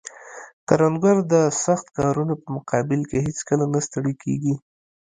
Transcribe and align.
کروندګر 0.67 1.17
د 1.33 1.33
سخت 1.65 1.85
کارونو 1.97 2.33
په 2.41 2.47
مقابل 2.57 3.01
کې 3.09 3.17
هیڅکله 3.27 3.65
نه 3.73 3.79
ستړی 3.87 4.13
کیږي 4.23 4.53